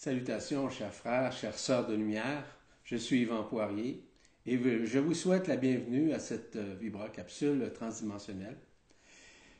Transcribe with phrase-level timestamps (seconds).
[0.00, 2.44] Salutations, chers frères, chères sœurs de lumière.
[2.84, 4.00] Je suis Yvan Poirier
[4.46, 4.56] et
[4.86, 8.56] je vous souhaite la bienvenue à cette euh, vibracapsule transdimensionnelle.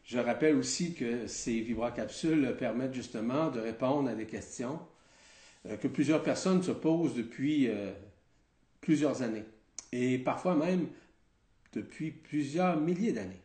[0.05, 4.79] Je rappelle aussi que ces vibracapsules permettent justement de répondre à des questions
[5.67, 7.91] euh, que plusieurs personnes se posent depuis euh,
[8.81, 9.45] plusieurs années
[9.91, 10.87] et parfois même
[11.73, 13.43] depuis plusieurs milliers d'années.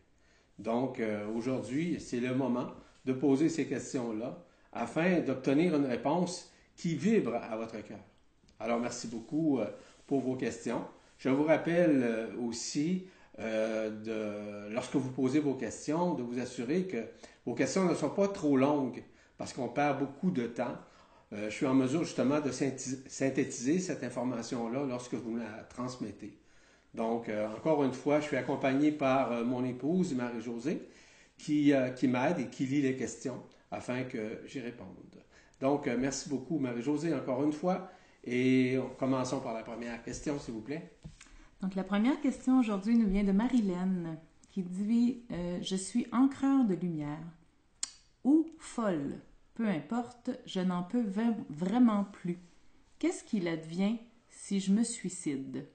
[0.60, 1.02] Donc
[1.34, 2.72] aujourd'hui, c'est le moment
[3.06, 8.00] de poser ces questions-là afin d'obtenir une réponse qui vibre à votre cœur.
[8.60, 9.66] Alors, merci beaucoup euh,
[10.08, 10.84] pour vos questions.
[11.18, 13.08] Je vous rappelle euh, aussi,
[13.40, 13.90] euh,
[14.70, 17.04] de, lorsque vous posez vos questions, de vous assurer que
[17.46, 19.04] vos questions ne sont pas trop longues
[19.38, 20.78] parce qu'on perd beaucoup de temps.
[21.32, 26.38] je suis en mesure justement de synthétiser cette information-là lorsque vous la transmettez.
[26.94, 30.88] Donc, encore une fois, je suis accompagné par mon épouse, Marie-Josée,
[31.38, 35.13] qui, qui m'aide et qui lit les questions afin que j'y réponde.
[35.64, 37.90] Donc, euh, merci beaucoup, Marie-Josée, encore une fois.
[38.26, 40.92] Et commençons par la première question, s'il vous plaît.
[41.62, 44.18] Donc, la première question aujourd'hui nous vient de Marilène,
[44.50, 47.24] qui dit euh, Je suis encreur de lumière
[48.26, 49.22] ou folle,
[49.56, 51.06] peu importe, je n'en peux
[51.50, 52.40] vraiment plus.
[53.00, 55.66] Qu'est-ce qu'il advient si je me suicide?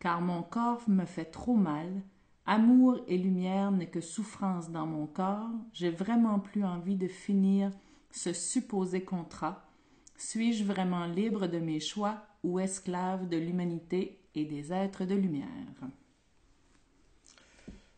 [0.00, 2.02] Car mon corps me fait trop mal.
[2.44, 5.48] Amour et lumière n'est que souffrance dans mon corps.
[5.72, 7.70] J'ai vraiment plus envie de finir
[8.14, 9.68] ce supposé contrat
[10.16, 15.48] Suis-je vraiment libre de mes choix ou esclave de l'humanité et des êtres de lumière?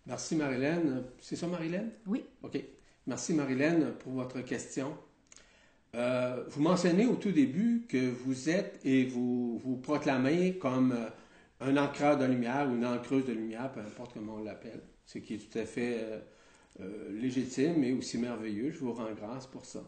[0.06, 1.04] Merci Marilène.
[1.20, 1.90] C'est ça Marilène?
[2.06, 2.24] Oui.
[2.42, 2.58] OK.
[3.06, 4.96] Merci Marilène pour votre question.
[5.94, 11.08] Euh, vous mentionnez au tout début que vous êtes et vous vous proclamez comme euh,
[11.60, 15.18] un ancreur de lumière ou une ancreuse de lumière, peu importe comment on l'appelle, ce
[15.18, 16.22] qui est tout à fait
[16.80, 18.70] euh, légitime et aussi merveilleux.
[18.70, 19.82] Je vous rends grâce pour ça.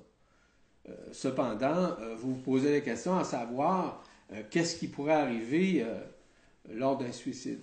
[0.88, 5.84] Euh, cependant, euh, vous vous posez la question à savoir euh, qu'est-ce qui pourrait arriver
[6.70, 7.60] lors d'un suicide.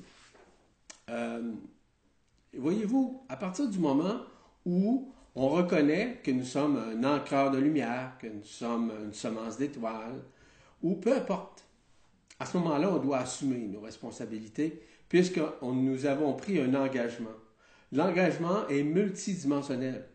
[2.58, 4.22] Voyez-vous, à partir du moment
[4.66, 9.58] où on reconnaît que nous sommes un ancreur de lumière, que nous sommes une semence
[9.58, 10.24] d'étoiles,
[10.82, 11.66] ou peu importe,
[12.40, 17.30] à ce moment-là, on doit assumer nos responsabilités puisque nous avons pris un engagement.
[17.92, 20.08] L'engagement est multidimensionnel.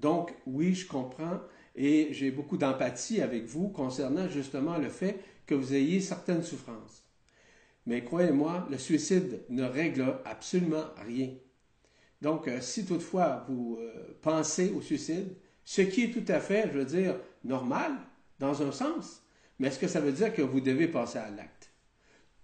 [0.00, 1.40] Donc, oui, je comprends
[1.80, 7.04] et j'ai beaucoup d'empathie avec vous concernant justement le fait que vous ayez certaines souffrances.
[7.86, 11.30] Mais croyez-moi, le suicide ne règle absolument rien.
[12.20, 16.68] Donc, euh, si toutefois vous euh, pensez au suicide, ce qui est tout à fait,
[16.72, 17.92] je veux dire, normal,
[18.40, 19.22] dans un sens,
[19.60, 21.70] mais est-ce que ça veut dire que vous devez passer à l'acte?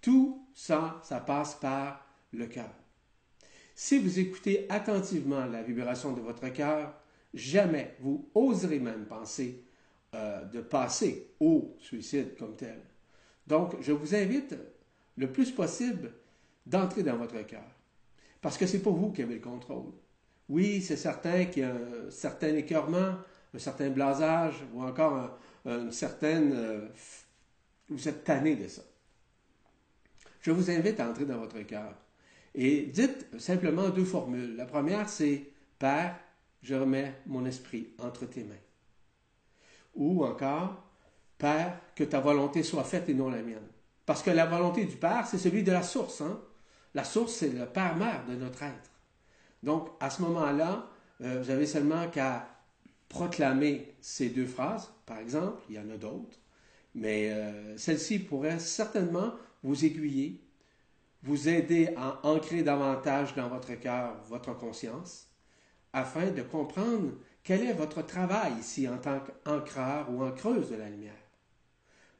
[0.01, 2.73] Tout ça, ça passe par le cœur.
[3.75, 6.93] Si vous écoutez attentivement la vibration de votre cœur,
[7.35, 9.63] jamais vous oserez même penser
[10.15, 12.79] euh, de passer au suicide comme tel.
[13.45, 14.55] Donc, je vous invite
[15.17, 16.13] le plus possible
[16.65, 17.65] d'entrer dans votre cœur.
[18.41, 19.91] Parce que c'est pour vous qui avez le contrôle.
[20.47, 23.15] Oui, c'est certain qu'il y a un certain écœurement,
[23.53, 26.53] un certain blasage ou encore une certaine...
[26.53, 26.87] Euh,
[27.89, 28.81] vous êtes tanné de ça.
[30.41, 31.93] Je vous invite à entrer dans votre cœur.
[32.53, 34.55] Et dites simplement deux formules.
[34.55, 36.17] La première, c'est Père,
[36.65, 38.55] je remets mon esprit entre tes mains.
[39.93, 40.83] Ou encore,
[41.37, 43.67] Père, que ta volonté soit faite et non la mienne.
[44.03, 46.21] Parce que la volonté du Père, c'est celui de la source.
[46.21, 46.41] Hein?
[46.95, 48.89] La source, c'est le Père-Mère de notre être.
[49.61, 50.89] Donc, à ce moment-là,
[51.21, 52.49] euh, vous avez seulement qu'à
[53.09, 54.91] proclamer ces deux phrases.
[55.05, 56.39] Par exemple, il y en a d'autres,
[56.95, 60.41] mais euh, celle-ci pourrait certainement vous aiguiller,
[61.21, 65.27] vous aider à ancrer davantage dans votre cœur votre conscience,
[65.95, 70.89] afin de comprendre quel est votre travail ici en tant qu'ancreur ou ancreuse de la
[70.89, 71.13] lumière.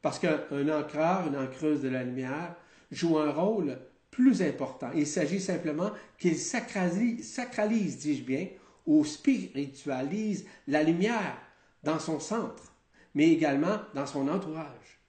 [0.00, 2.56] Parce qu'un ancreur, une ancreuse de la lumière,
[2.90, 3.78] joue un rôle
[4.10, 4.88] plus important.
[4.94, 8.48] Il s'agit simplement qu'il sacralise, sacralise dis-je bien,
[8.86, 11.36] ou spiritualise la lumière
[11.82, 12.72] dans son centre,
[13.14, 15.00] mais également dans son entourage.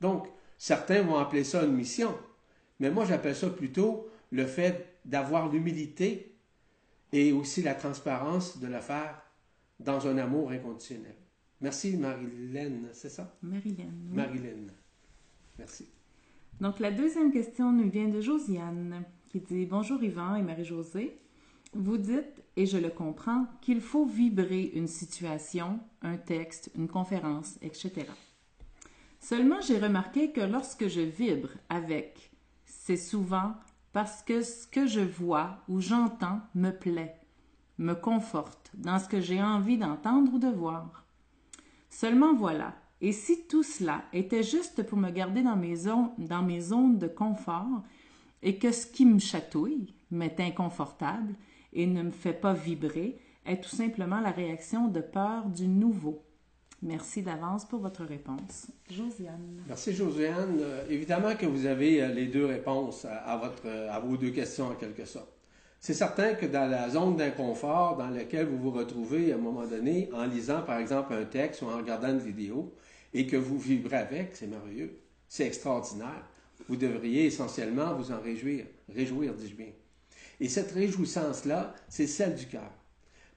[0.00, 0.28] Donc,
[0.58, 2.16] certains vont appeler ça une mission,
[2.78, 6.29] mais moi j'appelle ça plutôt le fait d'avoir l'humilité
[7.12, 9.22] et aussi la transparence de le faire
[9.78, 11.16] dans un amour inconditionnel.
[11.60, 13.36] Merci Marilène, c'est ça?
[13.42, 14.08] Marilène.
[14.10, 14.16] Oui.
[14.16, 14.72] Marilène.
[15.58, 15.88] Merci.
[16.60, 21.16] Donc la deuxième question nous vient de Josiane qui dit Bonjour Yvan et Marie-Josée.
[21.72, 27.58] Vous dites, et je le comprends, qu'il faut vibrer une situation, un texte, une conférence,
[27.62, 28.06] etc.
[29.20, 32.32] Seulement, j'ai remarqué que lorsque je vibre avec,
[32.64, 33.54] c'est souvent
[33.92, 37.20] parce que ce que je vois ou j'entends me plaît,
[37.78, 41.04] me conforte dans ce que j'ai envie d'entendre ou de voir.
[41.88, 47.08] Seulement voilà, Et si tout cela était juste pour me garder dans mes, zones, de
[47.08, 47.82] confort
[48.42, 51.34] et que ce qui me chatouille m'est inconfortable
[51.72, 56.22] et ne me fait pas vibrer est tout simplement la réaction de peur du nouveau.
[56.82, 58.68] Merci d'avance pour votre réponse.
[58.90, 59.62] Josiane.
[59.68, 60.58] Merci, Josiane.
[60.60, 64.68] Euh, évidemment que vous avez euh, les deux réponses à, votre, à vos deux questions
[64.68, 65.28] en quelque sorte.
[65.78, 69.66] C'est certain que dans la zone d'inconfort dans laquelle vous vous retrouvez à un moment
[69.66, 72.74] donné, en lisant par exemple un texte ou en regardant une vidéo,
[73.12, 76.28] et que vous vibrez avec, c'est merveilleux, c'est extraordinaire.
[76.68, 78.66] Vous devriez essentiellement vous en réjouir.
[78.94, 79.72] Réjouir, dis-je bien.
[80.38, 82.70] Et cette réjouissance-là, c'est celle du cœur.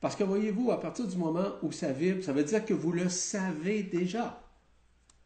[0.04, 2.92] Parce que voyez-vous, à partir du moment où ça vibre, ça veut dire que vous
[2.92, 4.44] le savez déjà.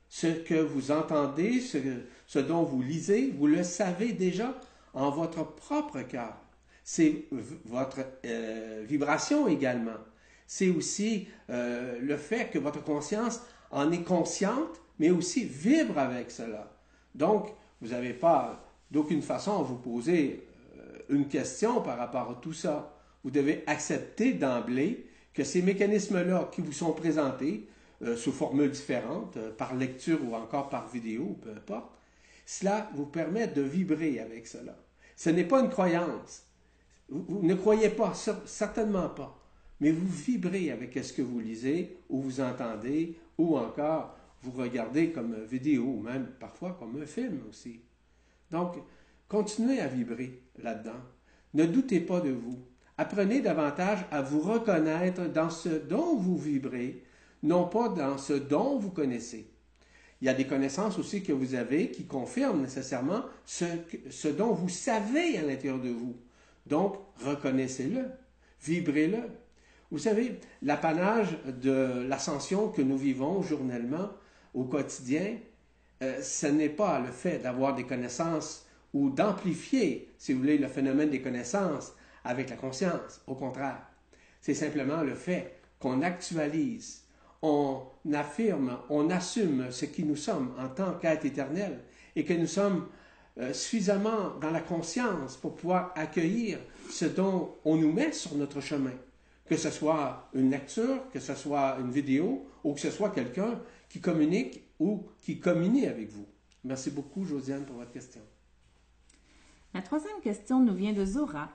[0.07, 4.53] Ce que vous entendez, ce, dont vous lisez, vous le savez déjà
[4.93, 6.37] en votre propre cœur.
[6.83, 7.25] C'est
[7.65, 9.97] votre euh, vibration également.
[10.45, 13.41] C'est aussi euh, le fait que votre conscience
[13.71, 16.71] en est consciente, mais aussi vibre avec cela.
[17.15, 17.47] Donc,
[17.81, 20.47] vous n'avez pas d'aucune façon à vous poser
[20.77, 22.93] euh, une question par rapport à tout ça
[23.27, 27.67] vous devez accepter d'emblée que ces mécanismes-là qui vous sont présentés
[28.01, 31.91] euh, sous formules différentes, euh, par lecture ou encore par vidéo, peu importe,
[32.45, 34.77] cela vous permet de vibrer avec cela.
[35.17, 36.45] Ce n'est pas une croyance.
[37.09, 38.13] Vous, ne croyez pas,
[38.45, 39.37] certainement pas,
[39.81, 45.11] mais vous vibrez avec ce que vous lisez ou vous entendez ou encore vous regardez
[45.11, 47.81] comme vidéo ou même parfois comme un film aussi.
[48.51, 48.77] Donc,
[49.27, 51.01] continuez à vibrer là-dedans.
[51.55, 52.65] Ne doutez pas de vous.
[52.97, 57.03] Apprenez davantage à vous reconnaître dans ce dont vous vibrez,
[57.43, 59.51] non pas dans ce dont vous connaissez.
[60.19, 63.65] Il y a des connaissances aussi que vous avez qui confirment nécessairement ce,
[64.09, 66.15] ce dont vous savez à l'intérieur de vous.
[66.65, 68.05] Donc, reconnaissez-le,
[68.63, 69.19] vibrez-le.
[69.91, 74.09] Vous savez, l'apanage de l'ascension que nous vivons journellement,
[74.55, 75.37] au quotidien,
[76.01, 80.67] euh, ce n'est pas le fait d'avoir des connaissances ou d'amplifier, si vous voulez, le
[80.67, 81.93] phénomène des connaissances,
[82.27, 83.21] avec la conscience.
[83.25, 83.81] Au contraire,
[84.41, 87.03] c'est simplement le fait qu'on actualise,
[87.41, 87.83] on
[88.13, 91.79] affirme, on assume ce qui nous sommes en tant qu'être éternel
[92.15, 92.87] et que nous sommes
[93.39, 96.59] euh, suffisamment dans la conscience pour pouvoir accueillir
[96.89, 98.93] ce dont on nous met sur notre chemin.
[99.45, 103.61] Que ce soit une lecture, que ce soit une vidéo ou que ce soit quelqu'un
[103.87, 106.25] qui communique ou qui communie avec vous.
[106.63, 108.21] Merci beaucoup, Josiane, pour votre question.
[109.73, 111.49] La troisième question nous vient de Zora,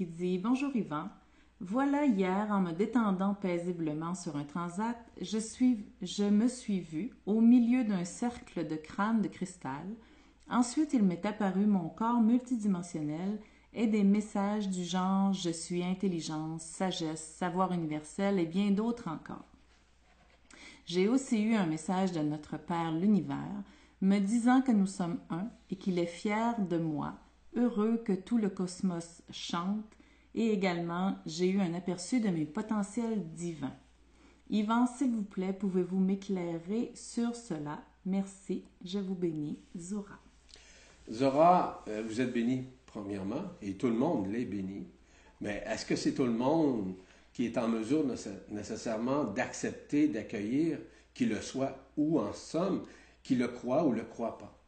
[0.00, 1.10] qui dit Bonjour Yvan.
[1.60, 7.10] Voilà hier, en me détendant paisiblement sur un transat, je, suis, je me suis vu
[7.26, 9.84] au milieu d'un cercle de crânes de cristal.
[10.48, 13.38] Ensuite, il m'est apparu mon corps multidimensionnel
[13.74, 19.44] et des messages du genre Je suis intelligence, sagesse, savoir universel et bien d'autres encore.
[20.86, 23.62] J'ai aussi eu un message de notre Père l'univers
[24.00, 27.18] me disant que nous sommes un et qu'il est fier de moi
[27.56, 29.84] heureux que tout le cosmos chante,
[30.34, 33.74] et également j'ai eu un aperçu de mes potentiels divins.
[34.48, 37.82] Yvan, s'il vous plaît, pouvez-vous m'éclairer sur cela?
[38.04, 40.18] Merci, je vous bénis, Zora.
[41.10, 44.86] Zora, euh, vous êtes bénie, premièrement, et tout le monde l'est béni.
[45.40, 46.94] Mais est-ce que c'est tout le monde
[47.32, 48.04] qui est en mesure
[48.50, 50.78] nécessairement d'accepter, d'accueillir,
[51.14, 52.84] qu'il le soit, ou en somme,
[53.22, 54.59] qu'il le croit ou le croit pas?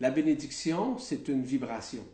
[0.00, 2.04] La bénédiction, c'est une vibration.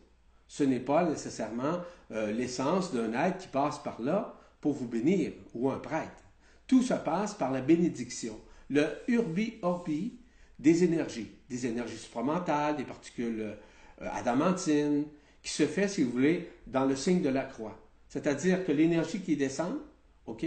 [0.47, 1.79] Ce n'est pas nécessairement
[2.11, 6.23] euh, l'essence d'un être qui passe par là pour vous bénir ou un prêtre.
[6.67, 8.37] Tout se passe par la bénédiction,
[8.69, 10.19] le urbi orbi
[10.59, 15.05] des énergies, des énergies supramentales, des particules euh, adamantines,
[15.41, 17.79] qui se fait, si vous voulez, dans le signe de la croix.
[18.09, 19.77] C'est-à-dire que l'énergie qui descend,
[20.25, 20.45] OK,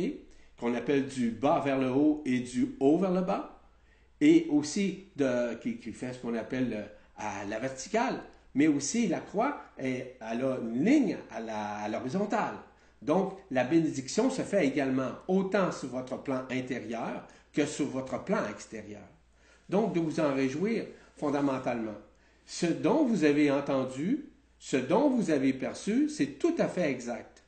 [0.59, 3.62] qu'on appelle du bas vers le haut et du haut vers le bas,
[4.20, 6.90] et aussi de, qui, fait ce qu'on appelle
[7.21, 8.21] à la verticale,
[8.55, 12.57] mais aussi la croix, elle a une ligne à l'horizontale.
[13.03, 18.47] Donc, la bénédiction se fait également autant sur votre plan intérieur que sur votre plan
[18.50, 19.07] extérieur.
[19.69, 20.87] Donc, de vous en réjouir
[21.17, 21.97] fondamentalement.
[22.45, 27.45] Ce dont vous avez entendu, ce dont vous avez perçu, c'est tout à fait exact.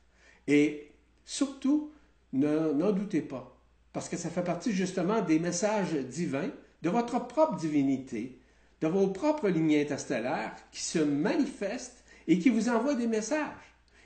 [0.47, 0.91] Et
[1.25, 1.91] surtout,
[2.31, 3.55] n'en doutez pas,
[3.91, 6.49] parce que ça fait partie justement des messages divins,
[6.81, 8.39] de votre propre divinité,
[8.83, 13.47] de vos propres lignes interstellaires qui se manifestent et qui vous envoient des messages.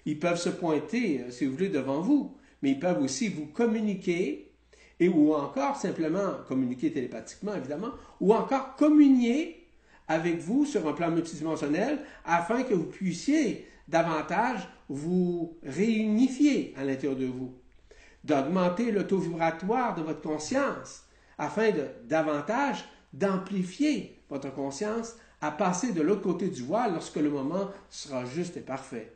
[0.05, 3.47] Ils peuvent se pointer, euh, si vous voulez, devant vous, mais ils peuvent aussi vous
[3.47, 4.51] communiquer
[4.99, 7.89] et ou encore simplement communiquer télépathiquement, évidemment,
[8.21, 9.67] ou encore communier
[10.07, 17.17] avec vous sur un plan multidimensionnel afin que vous puissiez davantage vous réunifier à l'intérieur
[17.17, 17.51] de vous,
[18.23, 21.03] d'augmenter le taux vibratoire de votre conscience
[21.39, 27.29] afin de davantage d'amplifier votre conscience à passer de l'autre côté du voile lorsque le
[27.29, 29.13] moment sera juste et parfait.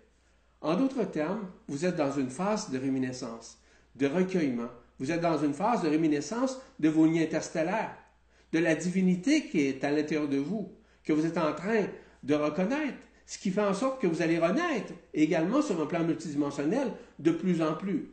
[0.62, 3.58] En d'autres termes, vous êtes dans une phase de réminiscence,
[3.96, 4.70] de recueillement.
[5.00, 7.98] Vous êtes dans une phase de réminiscence de vos liens interstellaires,
[8.54, 10.72] de la divinité qui est à l'intérieur de vous,
[11.04, 11.86] que vous êtes en train
[12.22, 16.04] de reconnaître, ce qui fait en sorte que vous allez renaître également sur un plan
[16.04, 18.12] multidimensionnel de plus en plus.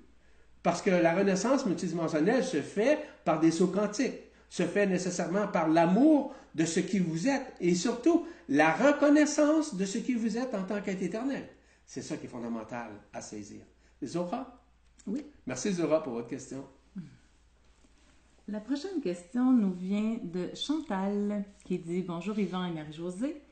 [0.63, 5.69] Parce que la renaissance multidimensionnelle se fait par des sauts quantiques, se fait nécessairement par
[5.69, 10.55] l'amour de ce qui vous êtes et surtout la reconnaissance de ce qui vous êtes
[10.55, 11.49] en tant qu'être éternel.
[11.87, 13.61] C'est ça qui est fondamental à saisir.
[14.05, 14.61] Zora?
[15.07, 15.25] Oui.
[15.47, 16.65] Merci Zora pour votre question.
[18.49, 23.43] La prochaine question nous vient de Chantal qui dit Bonjour Yvan et Marie-Josée.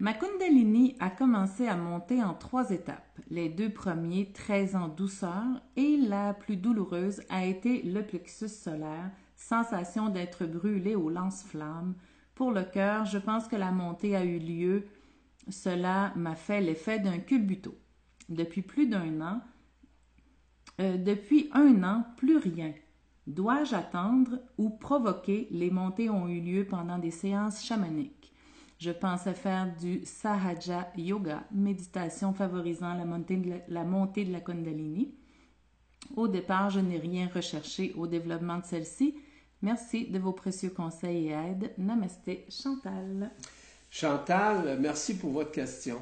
[0.00, 3.18] Ma Kundalini a commencé à monter en trois étapes.
[3.30, 5.44] Les deux premiers très en douceur
[5.76, 11.94] et la plus douloureuse a été le plexus solaire, sensation d'être brûlé au lance-flamme.
[12.34, 14.86] Pour le cœur, je pense que la montée a eu lieu
[15.48, 17.74] cela m'a fait l'effet d'un culbuto.
[18.28, 19.40] Depuis plus d'un an,
[20.80, 22.72] euh, depuis un an, plus rien.
[23.26, 25.48] Dois-je attendre ou provoquer?
[25.50, 28.32] Les montées ont eu lieu pendant des séances chamaniques.
[28.78, 34.32] Je pensais faire du Sahaja Yoga, méditation favorisant la montée de la, la, montée de
[34.32, 35.14] la Kundalini.
[36.16, 39.14] Au départ, je n'ai rien recherché au développement de celle-ci.
[39.62, 41.70] Merci de vos précieux conseils et aides.
[41.78, 43.30] Namasté, Chantal.
[43.90, 46.00] Chantal, merci pour votre question.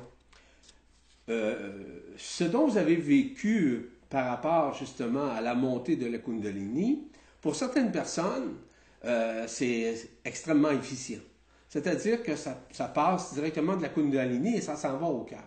[1.29, 7.07] Euh, ce dont vous avez vécu par rapport justement à la montée de la Kundalini,
[7.43, 8.57] pour certaines personnes,
[9.05, 11.21] euh, c'est extrêmement efficient.
[11.69, 15.45] C'est-à-dire que ça, ça, passe directement de la Kundalini et ça s'en va au cœur.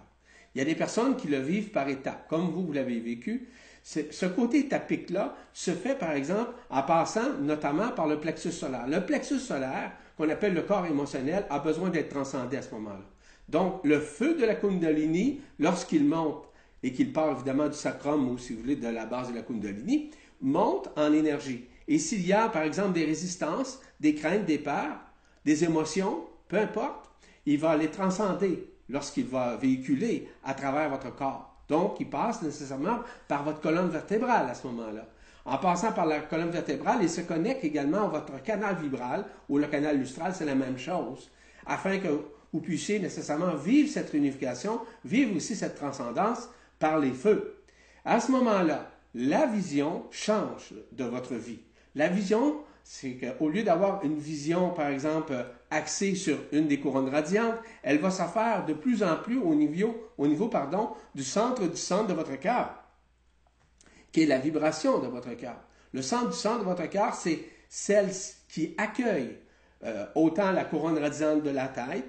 [0.54, 3.50] Il y a des personnes qui le vivent par étapes, comme vous, vous l'avez vécu.
[3.84, 8.88] Ce côté étapique-là se fait, par exemple, en passant notamment par le plexus solaire.
[8.88, 13.04] Le plexus solaire, qu'on appelle le corps émotionnel, a besoin d'être transcendé à ce moment-là.
[13.50, 16.46] Donc, le feu de la Kundalini, lorsqu'il monte
[16.82, 19.42] et qu'il part évidemment du sacrum ou, si vous voulez, de la base de la
[19.42, 20.12] Kundalini,
[20.42, 21.66] monte en énergie.
[21.90, 25.00] Et s'il y a, par exemple, des résistances, des craintes, des peurs,
[25.44, 27.10] des émotions, peu importe,
[27.46, 31.53] il va les transcender lorsqu'il va véhiculer à travers votre corps.
[31.70, 35.06] Donc, il passe nécessairement par votre colonne vertébrale à ce moment-là.
[35.46, 39.58] En passant par la colonne vertébrale, il se connecte également à votre canal vibral ou
[39.58, 41.30] le canal lustral, c'est la même chose,
[41.66, 42.08] afin que
[42.54, 47.64] vous puissiez nécessairement vivre cette réunification, vivre aussi cette transcendance par les feux.
[48.06, 51.60] À ce moment-là, la vision change de votre vie.
[51.96, 55.34] La vision, c'est qu'au lieu d'avoir une vision, par exemple,
[55.72, 60.10] axée sur une des couronnes radiantes, elle va s'affaire de plus en plus au niveau,
[61.16, 62.84] du centre du centre de votre cœur
[64.14, 65.58] qui est la vibration de votre cœur.
[65.92, 68.12] Le centre du centre de votre cœur, c'est celle
[68.48, 69.38] qui accueille
[69.84, 72.06] euh, autant la couronne radiante de la tête,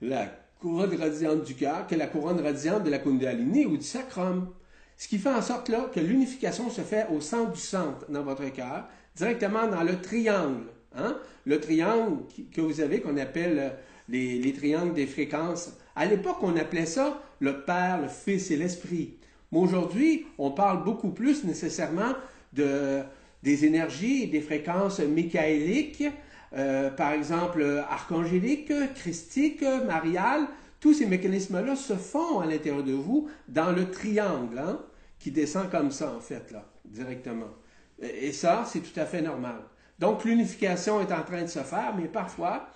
[0.00, 0.26] la
[0.58, 4.52] couronne radiante du cœur, que la couronne radiante de la Kundalini ou du sacrum.
[4.96, 8.22] Ce qui fait en sorte là que l'unification se fait au centre du centre dans
[8.22, 10.66] votre cœur, directement dans le triangle.
[10.96, 11.16] Hein?
[11.44, 13.70] Le triangle que vous avez, qu'on appelle euh,
[14.08, 15.72] les, les triangles des fréquences.
[15.96, 19.14] À l'époque, on appelait ça le Père, le Fils et l'Esprit.
[19.50, 22.14] Mais aujourd'hui, on parle beaucoup plus nécessairement
[22.52, 23.02] de,
[23.42, 26.04] des énergies des fréquences michaéliques,
[26.54, 30.46] euh, par exemple archangéliques, christiques, mariales.
[30.80, 34.80] Tous ces mécanismes-là se font à l'intérieur de vous dans le triangle, hein,
[35.18, 37.50] qui descend comme ça, en fait, là, directement.
[38.02, 39.56] Et ça, c'est tout à fait normal.
[39.98, 42.68] Donc, l'unification est en train de se faire, mais parfois,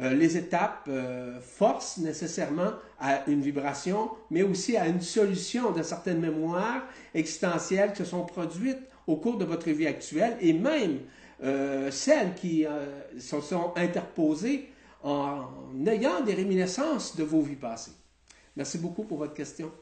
[0.00, 5.82] euh, les étapes euh, forcent nécessairement à une vibration, mais aussi à une solution de
[5.82, 6.82] certaines mémoires
[7.14, 11.00] existentielles qui se sont produites au cours de votre vie actuelle et même
[11.42, 12.66] euh, celles qui
[13.18, 14.68] se sont interposées
[15.02, 15.46] en
[15.86, 17.92] ayant des réminiscences de vos vies passées.
[18.56, 19.72] Merci beaucoup pour votre question.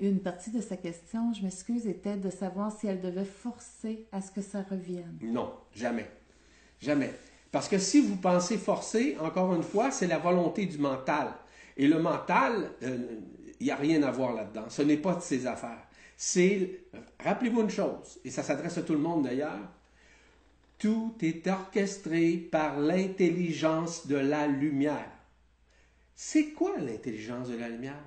[0.00, 4.20] Une partie de sa question, je m'excuse, était de savoir si elle devait forcer à
[4.20, 5.18] ce que ça revienne.
[5.22, 6.10] Non, jamais.
[6.80, 7.12] Jamais.
[7.52, 11.28] Parce que si vous pensez forcer, encore une fois, c'est la volonté du mental.
[11.76, 12.98] Et le mental, il euh,
[13.60, 14.64] n'y a rien à voir là-dedans.
[14.68, 15.86] Ce n'est pas de ses affaires.
[16.16, 16.80] C'est,
[17.20, 19.60] rappelez-vous une chose, et ça s'adresse à tout le monde d'ailleurs,
[20.76, 25.10] tout est orchestré par l'intelligence de la lumière.
[26.14, 28.02] C'est quoi l'intelligence de la lumière?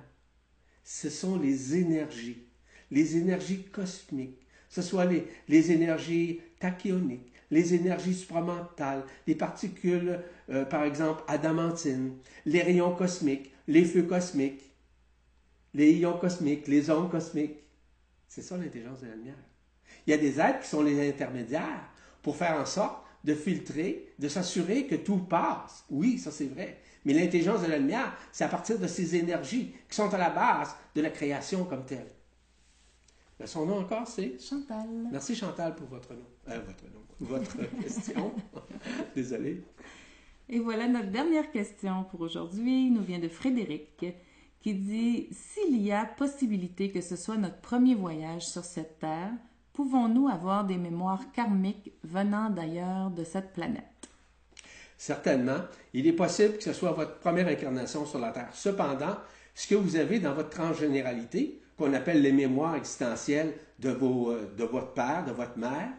[0.84, 2.46] Ce sont les énergies,
[2.90, 10.64] les énergies cosmiques, ce soit les, les énergies tachyoniques, les énergies supramentales, les particules, euh,
[10.64, 14.72] par exemple, adamantines, les rayons cosmiques, les feux cosmiques,
[15.74, 17.58] les ions cosmiques, les ondes cosmiques.
[18.26, 19.36] C'est ça l'intelligence de la lumière.
[20.06, 21.90] Il y a des êtres qui sont les intermédiaires
[22.22, 25.84] pour faire en sorte de filtrer, de s'assurer que tout passe.
[25.90, 26.78] Oui, ça c'est vrai.
[27.04, 30.30] Mais l'intelligence de la lumière, c'est à partir de ces énergies qui sont à la
[30.30, 32.08] base de la création comme telle.
[33.44, 34.38] Son nom encore, c'est?
[34.40, 34.86] Chantal.
[35.10, 36.26] Merci Chantal pour votre nom.
[36.48, 38.32] Euh, votre nom, votre question.
[39.16, 39.64] Désolé.
[40.48, 42.90] Et voilà notre dernière question pour aujourd'hui.
[42.90, 44.04] Nous vient de Frédéric
[44.60, 49.32] qui dit S'il y a possibilité que ce soit notre premier voyage sur cette terre,
[49.72, 54.11] pouvons-nous avoir des mémoires karmiques venant d'ailleurs de cette planète?
[54.96, 55.58] Certainement.
[55.92, 58.50] Il est possible que ce soit votre première incarnation sur la Terre.
[58.52, 59.16] Cependant,
[59.54, 64.52] ce que vous avez dans votre transgénéralité, qu'on appelle les mémoires existentielles de, vos, euh,
[64.56, 65.90] de votre père, de votre mère,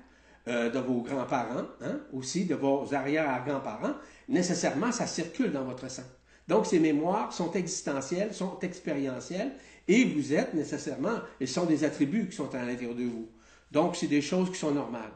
[0.48, 3.94] euh, de vos grands-parents, hein, aussi de vos arrière-grands-parents,
[4.30, 6.04] nécessairement, ça circule dans votre sang.
[6.48, 9.54] Donc, ces mémoires sont existentielles, sont expérientielles,
[9.88, 13.30] et vous êtes nécessairement, elles sont des attributs qui sont à l'intérieur de vous.
[13.72, 15.12] Donc, c'est des choses qui sont normales.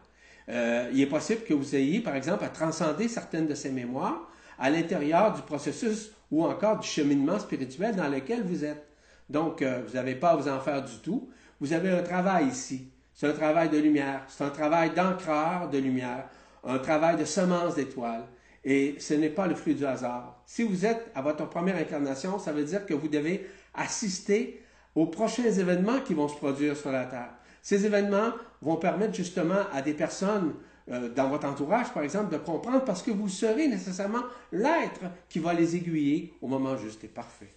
[0.50, 4.30] Euh, il est possible que vous ayez, par exemple, à transcender certaines de ces mémoires
[4.58, 8.88] à l'intérieur du processus ou encore du cheminement spirituel dans lequel vous êtes.
[9.30, 11.30] Donc, euh, vous n'avez pas à vous en faire du tout.
[11.60, 12.90] Vous avez un travail ici.
[13.14, 14.24] C'est un travail de lumière.
[14.28, 16.26] C'est un travail d'ancreur de lumière.
[16.64, 18.24] Un travail de semence d'étoiles.
[18.64, 20.42] Et ce n'est pas le fruit du hasard.
[20.46, 24.64] Si vous êtes à votre première incarnation, ça veut dire que vous devez assister
[24.96, 27.30] aux prochains événements qui vont se produire sur la Terre.
[27.68, 28.32] Ces événements
[28.62, 30.54] vont permettre justement à des personnes
[30.90, 34.22] euh, dans votre entourage, par exemple, de comprendre parce que vous serez nécessairement
[34.54, 37.50] l'être qui va les aiguiller au moment juste et parfait.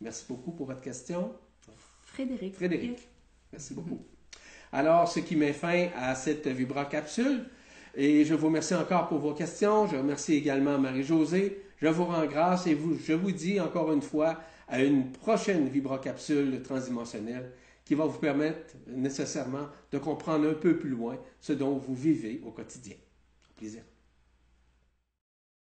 [0.00, 1.32] Merci beaucoup pour votre question.
[2.04, 2.54] Frédéric.
[2.54, 3.08] Frédéric.
[3.52, 3.98] Merci beaucoup.
[4.70, 7.40] Alors, ce qui met fin à cette Vibra capsule,
[7.96, 9.88] et je vous remercie encore pour vos questions.
[9.88, 11.60] Je remercie également Marie-Josée.
[11.78, 15.68] Je vous rends grâce et vous, je vous dis encore une fois à une prochaine
[15.68, 17.50] vibrocapsule transdimensionnelle
[17.86, 22.42] qui va vous permettre nécessairement de comprendre un peu plus loin ce dont vous vivez
[22.44, 22.96] au quotidien.
[23.56, 23.82] Plaisir.